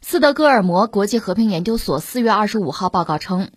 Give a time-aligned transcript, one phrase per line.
[0.00, 3.50] 斯德哥尔摩国际和平研究所四月二十五号报告称，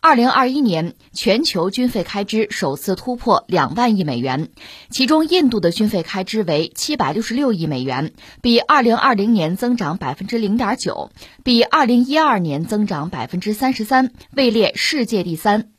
[0.00, 4.48] 二零二一年全球军费开支首次突破两万亿美元，
[4.90, 11.10] 其中印度的军费开支为七百六十六亿美元，比二零二零年增长百分之零点九，
[11.42, 15.70] 比二零一二年增长百分之三十三，位列世界第三。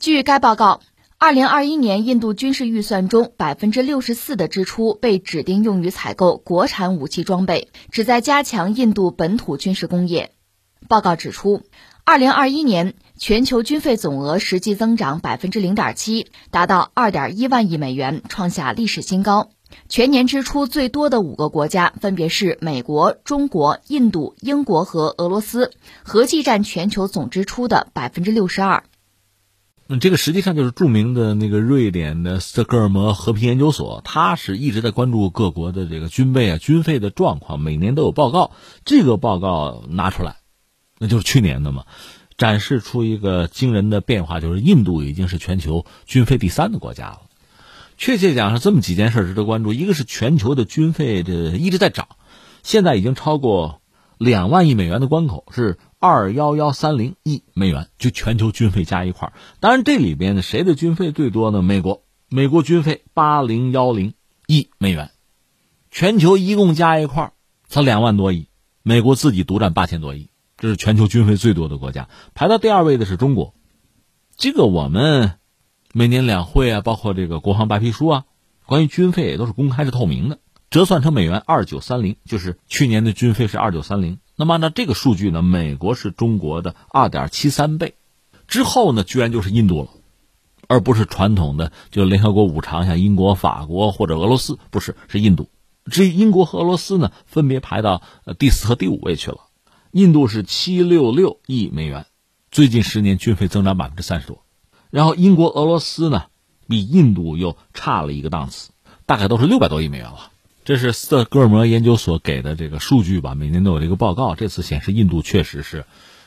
[0.00, 0.80] 据该报告。
[1.24, 10.32] 二零二一年，印度军事预算中百分之六十四的支出被指定用于采购国产武器装备，旨在加强印度本土军事工业。
[10.88, 11.62] 报告指出，
[12.02, 19.50] 二零二一年全球军费总额实际增长百分之零点七，达到二点一万亿美元，创下历史新高。
[19.88, 25.70] 全年支出最多的五个国家分别是美国、中国、印度、英国和俄罗斯，
[26.02, 28.82] 合计占全球总支出的百分之六十二。
[29.88, 38.52] 那这个实际上就是著名的那个瑞典的斯德哥尔摩和平研究所，它是一直在关注各国的这个军备啊、军费的状况，每年都有报告。
[38.84, 40.36] 这个报告拿出来，
[40.98, 41.84] 那就是去年的嘛，
[42.38, 47.22] 展示出一个惊人的变化，就是印度已经是全球军费第三的国家了。
[47.98, 52.08] 确切讲是这么几件事值得关注：一个是全球的军费这一直在涨，
[52.62, 53.82] 现在已经超过
[54.16, 55.76] 两万亿美元的关口是。
[56.02, 61.62] 二幺幺三零亿美元，就全球军费加一块当然这里边呢，谁的军费最多呢？
[61.62, 64.14] 美国，美国军费八零幺零
[64.48, 65.12] 亿美元，
[65.92, 67.32] 全球一共加一块
[67.68, 68.48] 才两万多亿，
[68.82, 72.08] 美国自己独占八千多亿，这是全球军费最多的国家。
[72.34, 73.54] 排到第二位的是中国，
[74.36, 75.34] 这个我们
[75.92, 78.24] 每年两会啊，包括这个国防白皮书啊，
[78.66, 84.18] 关于军费也都是公开是透明的，折算成美元二九三零，就是去年的军费是二九三零。
[84.34, 87.94] 那么按照这个数据呢，美国是中国的二点七三倍，
[88.48, 89.90] 之后呢，居然就是印度了，
[90.66, 95.48] 而不是传统的就联合国五常像英国、法国或者俄罗斯，不是是印度。
[95.90, 98.02] 至于英国和俄罗斯呢，分别排到
[98.38, 99.38] 第四和第五位去了。
[99.90, 102.06] 印度是七六六亿美元，
[102.50, 104.42] 最近十年军费增长百分之三十多，
[104.90, 106.24] 然后英国、俄罗斯呢，
[106.66, 108.70] 比印度又差了一个档次，
[109.04, 110.31] 大概都是六百多亿美元了。
[110.64, 114.36] 这是斯德哥尔摩研究所给的这个数据吧，每年都有这个报告。
[114.36, 115.84] 这次显示印度确实是，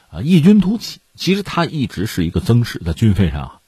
[0.10, 1.00] 啊异军突起。
[1.16, 3.60] 其实它一直是一个增势，在军费上，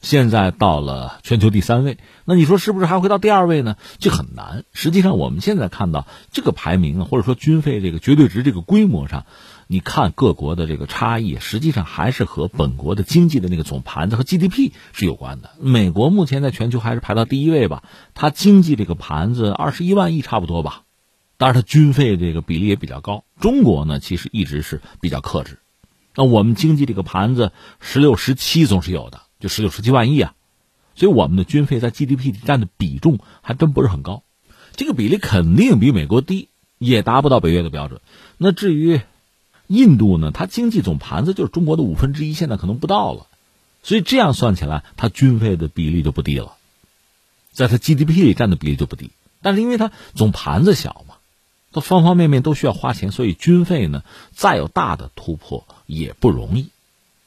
[0.00, 1.98] 现在到了全球第三位。
[2.24, 3.76] 那你说是不是还会到第二位呢？
[3.98, 4.64] 这很难。
[4.72, 9.26] 实际上我们现在看到这个排名啊，或者说军费这个绝对值这个规模上。
[9.68, 15.50] 你看各国的这个差异，实际上还是和本国的经济的那个总盘子和 GDP 是有关的。
[15.60, 17.82] 美国目前在全球还是排到第一位吧，
[18.14, 20.84] 它经济这个盘子二十一万亿差不多吧，
[21.36, 23.24] 当然它军费这个比例也比较高。
[23.40, 25.58] 中国呢，其实一直是比较克制。
[26.14, 27.50] 那我们经济这个盘子
[27.80, 30.34] 十六十七总是有的，就十六十七万亿啊，
[30.94, 34.22] 所以我们的军费在 GDP 占的比重还真不是很高，
[34.76, 38.00] 这个比例肯定比美国低，也达不到北约的标准。
[38.38, 39.00] 那至于。
[39.66, 43.26] 印度呢，它经济总盘子就是中国的五分之一，现在可能不到了，
[43.82, 46.54] 所以这样算起来，它军费的比例就不低了，
[47.52, 49.10] 在它 GDP 里占的比例就不低。
[49.42, 51.16] 但是因为它总盘子小嘛，
[51.72, 56.68] 它方方面面都需要花钱，所以军费呢再有大的突破也不容易。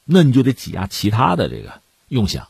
[0.06, 2.48] 那你就得挤压其他的这个用项，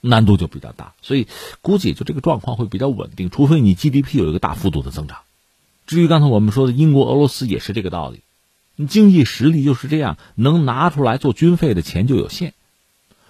[0.00, 0.94] 难度就比较大。
[1.02, 1.28] 所以
[1.62, 5.18] 估计就这个状况会比较稳定，除非你 GDP 有一个大幅度的增长。
[5.86, 8.22] 至于刚才我们说的英国、俄罗斯也是这个道理。
[8.76, 12.52] 你经济实力就是这样，能拿出来做军费的钱就有限。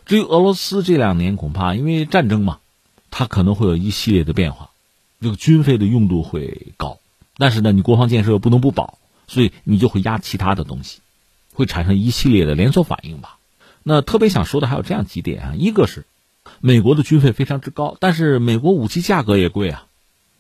[0.05, 2.59] 至于俄罗斯这两年，恐怕因为战争嘛，
[3.11, 4.71] 它可能会有一系列的变化，
[5.21, 6.99] 这个军费的用度会高。
[7.39, 11.01] 但是呢，你国防建设又不能不保，所以你就会压其他的东西，
[11.53, 13.39] 会产生一系列的连锁反应吧。
[13.83, 16.07] 那特别想说的还有这样几点啊，一个是
[16.61, 19.86] 美国的军费非常之高，但是美国武器价格也贵啊。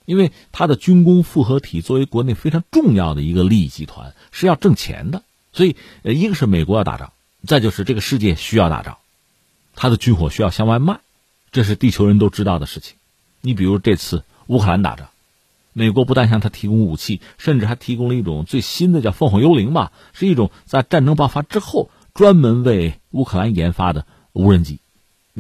[0.07, 5.23] 因为它的军工复合体作为国内非常重要的一个利益集团是要挣钱的，
[5.53, 7.13] 所以呃，一个是美国要打仗，
[7.45, 8.97] 再就是这个世界需要打仗，
[9.75, 11.01] 它的军火需要向外卖，
[11.53, 12.97] 这是地球人都知道的事情。
[13.43, 15.09] 你比如这次乌克兰打仗，
[15.73, 24.81] 美国不但向他提供武器，甚至还提供了一种最新的叫“凤凰幽灵”吧，是一种在战争爆发之后专门为乌克兰研发的无人机。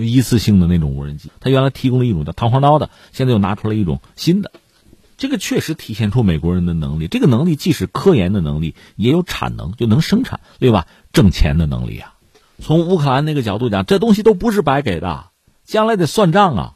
[0.05, 4.53] 一次性的那种无人机，它原来提供了一种叫弹簧刀的，现在又拿出来一种新的，
[5.17, 7.09] 这个确实体现出美国人的能力。
[7.09, 10.87] 这个能力既是科研的能力，也有产能，就能生产，对吧？
[11.13, 12.15] 挣钱的能力啊。
[12.61, 15.31] 从乌克兰那个角度讲，这东西都不是白给的，
[15.65, 16.75] 将来得算账啊，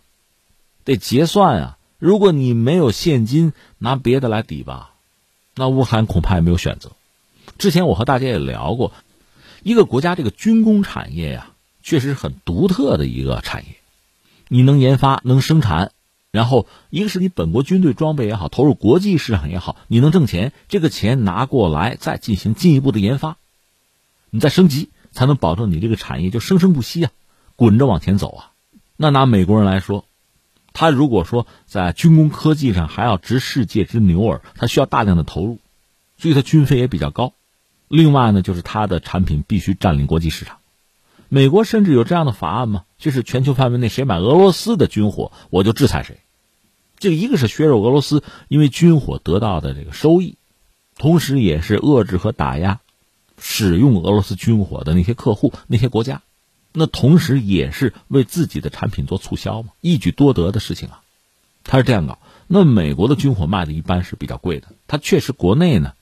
[0.85, 1.79] 得结算啊。
[1.99, 4.95] 如果你没有现金，拿别的来抵吧，
[5.55, 6.93] 那乌克兰恐怕也没有选择。
[7.59, 8.93] 之前我和大家也聊过，
[9.63, 11.50] 一个国家这个军工产业呀。
[11.83, 13.77] 确实很独特的一个产业，
[14.49, 15.93] 你能研发能生产，
[16.31, 23.37] 然后一个是你本国军队装备也好，投入国际市场也好，你能挣钱，这个钱拿过来再进行进一步的研发，
[24.31, 27.11] 你再升级，才能保证你这个产业就生生不息啊，
[27.57, 28.53] 滚着往前走啊。
[28.97, 30.05] 那拿美国人来说，
[30.73, 35.59] 他如果说在军工科技上还要值世界之牛耳，他需要大量的投入，
[36.17, 37.33] 所以他军费也比较高。
[37.89, 40.60] 另外呢，就是他的产品必须占领国际市场。
[41.33, 42.85] 美国甚至有这样的法案吗？
[42.99, 46.19] 就是全球范围内谁买俄罗斯的军火，我就制裁谁。
[46.99, 50.37] 这一个是削弱俄罗斯因为军火得到的这个收益，
[50.97, 52.81] 同时也是遏制和打压
[53.39, 56.21] 使用俄罗斯军火的那些客户、那些国家。
[56.73, 61.01] 那同时也是为自己的产品做促销嘛，一举多得的事情啊。
[61.63, 62.19] 他是这样搞。
[62.49, 65.93] 那美国的军火卖的一般是比较贵的，它确实国内呢，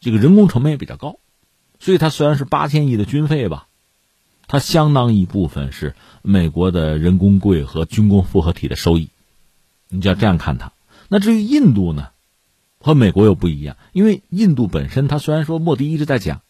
[0.00, 1.18] 这个人工成本也比较高。
[1.78, 3.66] 所以它虽然是八千亿的军费吧，
[4.52, 9.08] 它相当一部分是美国的人工贵和军工复合体的收益，
[9.88, 10.74] 你就要这样看它。
[11.08, 12.08] 那至于印度呢，
[12.78, 16.42] 和美国又不一样，因为印度本身它虽然说莫迪一直在讲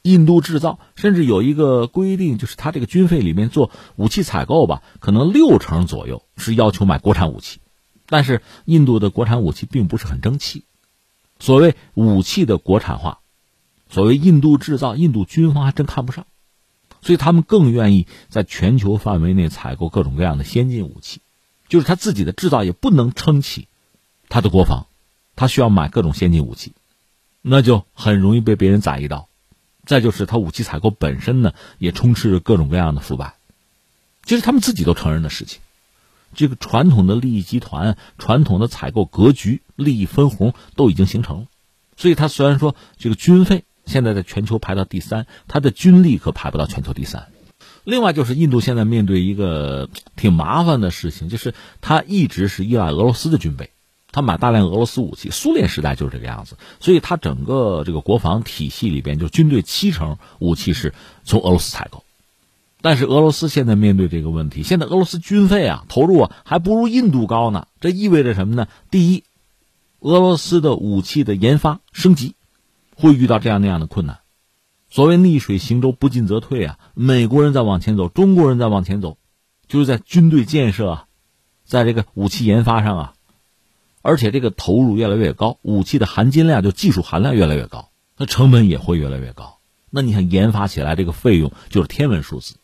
[0.00, 7.60] 印度制造，甚至有一个规定，就是它这个军费里面做武器采购吧，可能六成左右是要求买国产武器，
[8.06, 10.64] 但是印度的国产武器并不是很争气，
[11.38, 13.18] 所谓武器的国产化。
[13.90, 16.24] 所谓印度制造，印度军方还真看不上，
[17.02, 21.20] 所以他们更愿意在全球范围内采购各种各样的先进武器，
[21.68, 23.66] 就是他自己的制造也不能撑起
[24.28, 24.86] 他的国防，
[25.34, 26.74] 他需要买各种先进武器，
[27.42, 29.28] 那就很容易被别人宰一刀。
[29.84, 33.34] 再就是他武器采购本身呢，也充斥着各种各样的腐败，
[34.24, 35.60] 这是他们自己都承认的事情。
[36.34, 41.46] 这个传统的利益集团、传统的采购格局、利益分红都已经形成了，
[41.96, 43.64] 所以他虽然说这个军费。
[43.92, 47.28] 现在在全球排到第三，它的军力可排不到全球第三。
[47.84, 53.70] 另外就是印度现在面对一个挺麻烦的事情，就是它一直是依赖俄罗斯的军备，
[54.10, 55.30] 它买大量俄罗斯武器。
[55.30, 62.02] 苏联时代就是这个样子，所以它整个这个国防体系里边，就军队七成武器是从俄罗斯采购。
[62.80, 67.66] 但是俄罗斯现在面对这个问题，现在俄罗斯军费啊投入啊还不如印度高呢。
[67.80, 68.66] 这意味着什么呢？
[68.90, 69.24] 第一，
[70.00, 72.34] 俄罗斯的武器的研发升级。
[72.94, 74.20] 会遇到这样那样的困难，
[74.88, 76.78] 所谓逆水行舟，不进则退啊！
[76.94, 79.18] 美国人在往前走，中国人在往前走，
[79.66, 81.06] 就是在军队建设啊，
[81.64, 83.14] 在这个武器研发上啊，
[84.02, 89.58] 而且这个投入越来越高，武器的含金量就技术含量越来越高，那成本也会越来越高。
[89.90, 92.56] 那你想研发起来这个费用就是天文数字，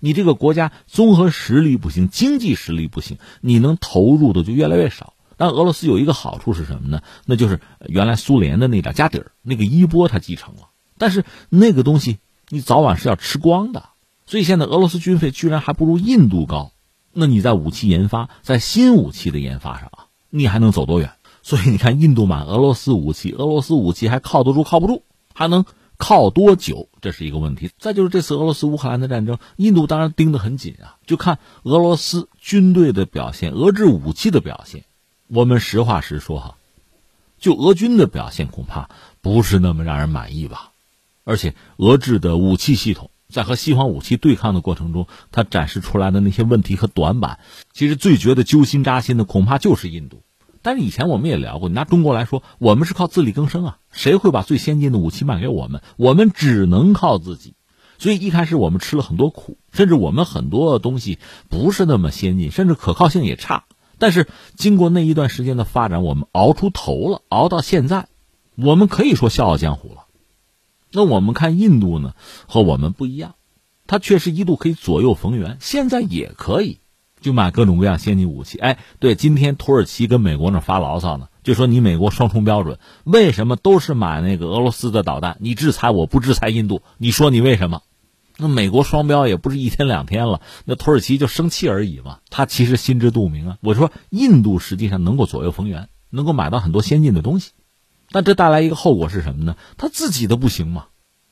[0.00, 5.14] 你这个国家综合实力不行，经济实力不行，你能投入的就越来越少。
[5.36, 7.02] 但俄罗斯有一个好处是什么呢？
[7.26, 10.68] 那就是原来苏联的那点家底儿，那个衣钵它继承了。
[10.98, 12.18] 但是那个东西
[12.48, 13.84] 你早晚是要吃光的，
[14.26, 16.72] 所以现在俄罗斯军费居然还不如印度高。
[17.12, 21.12] 那你在武器研发，在新武器的研发上啊，你还能走多远？
[21.42, 25.02] 所以你看，印度买俄罗斯武器，俄罗斯武器还靠得住靠不住，
[25.34, 25.64] 还能
[25.96, 26.88] 靠多久？
[27.00, 27.70] 这是一个问题。
[27.78, 34.84] 再就是这次俄罗斯乌克兰的战争，印度当然盯得很紧啊，就看俄罗斯军队的表现，俄制武器的表现。
[35.34, 36.56] 我们实话实说哈，
[37.38, 38.90] 就俄军的表现恐怕
[39.22, 40.72] 不是那么让人满意吧。
[41.24, 47.38] 而且俄制的武器系统在和西方武器对抗的过程中，它展示出来的那些问题和短板，
[47.72, 50.22] 其实最觉得揪心扎心的恐怕就是印度。
[50.60, 55.80] 但是以前我们也聊过，拿中国来说，我们是靠自力更生啊，谁会把最先进的武器卖给我们？
[55.96, 57.54] 我们只能靠自己。
[57.98, 61.18] 所以一开始我们吃了很多苦，甚至我们很多东西
[61.48, 63.64] 不是那么先进，甚至可靠性也差。
[64.02, 68.08] 但是经过那一段时间的发展，我们熬出头了，熬到现在，
[68.56, 70.06] 我们可以说笑傲江湖了。
[70.90, 72.14] 那我们看印度呢，
[72.48, 73.36] 和我们不一样，
[73.86, 76.80] 它确实一度可以左右逢源，现在也可以，
[77.20, 78.58] 就买各种各样先进武器。
[78.58, 86.82] 哎，对，今天土耳其跟美国那发牢骚呢，就说你美国双重标准，为什么都是买那个俄罗斯的导弹，你制裁我不制裁印度？
[86.98, 87.82] 你说你为什么？
[88.42, 92.18] 那美国双标也不是一天两天了，那土耳其就生气而已嘛。
[92.28, 93.58] 他其实心知肚明啊。
[93.60, 97.52] 我说印度实际上能够左右逢源，能够买到很多先进的东西，
[98.10, 99.56] 但这带来一个后果是什么呢？
[99.78, 100.86] 他自己的不行嘛。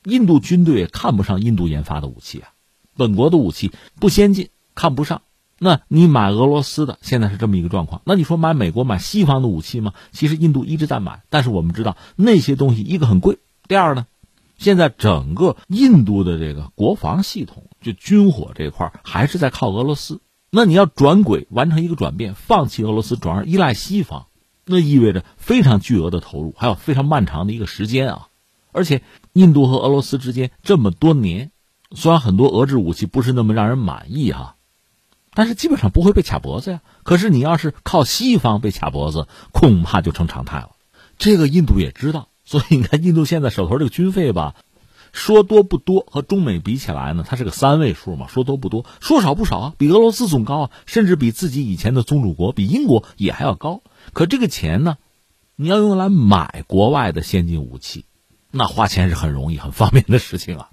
[0.04, 2.50] 印度军队也看不上印度研发的武器啊，
[2.96, 5.22] 本国的武器不先进，看不上。
[5.58, 8.00] 那你买俄罗斯的，现在是这么一个状况。
[8.06, 9.92] 那你说买美国买西方的武器吗？
[10.12, 13.38] 其实印度一直在买，但是我们知道那些东西一个很贵，
[13.68, 14.06] 第二呢？
[14.60, 20.20] 现在整个印度的这个国防系统，就军火这块还是在靠俄罗斯。
[20.50, 24.26] 那你要转轨，完成一个转变，放弃俄罗斯，转而依赖西方，
[24.66, 28.28] 那意味着非常巨额的投入，还有非常漫长的一个时间啊！
[28.70, 29.02] 而且，
[29.32, 31.52] 印度和俄罗斯之间这么多年，
[31.96, 34.56] 虽然很多俄制武器不是那么让人满意哈，
[35.32, 36.82] 但是基本上不会被卡脖子呀。
[37.02, 40.72] 可是你要是靠西方被卡脖子，恐怕就成常态了。
[41.16, 44.56] 这个印度也知道，所以你看印度现在手头这个军费吧，
[45.12, 53.82] 说多不多，和中美比起来呢，它是个三位数嘛，说多不多，说少不少啊，比俄罗斯总高啊，甚至比自己以前的宗主国，比英国也还要高。
[54.12, 54.96] 可这个钱呢，
[55.54, 58.04] 你要用来买国外的先进武器，
[58.50, 60.70] 那花钱是很容易、很方便的事情啊。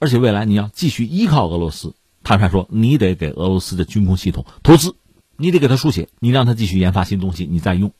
[0.00, 1.94] 而且未来你要继续依靠俄罗斯，
[2.24, 4.96] 坦率说，你得给俄罗斯的军工系统投资，
[5.36, 7.90] 你得给他输血，你让他继续研发新东西，你再用；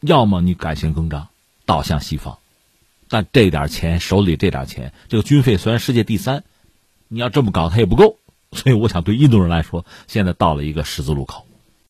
[0.00, 1.28] 要么你改弦更张，
[1.66, 2.38] 倒向西方。
[3.08, 6.44] 但这点钱手里这点钱，这个军费虽然世界第三，
[7.08, 8.18] 你要这么搞，它也不够。
[8.52, 11.46] 所以我想，对印度人来说，现在到了一个十字路口。